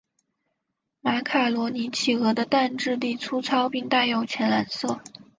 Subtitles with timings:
[1.01, 4.99] 马卡罗尼企鹅的蛋质地粗糙并带有浅蓝色。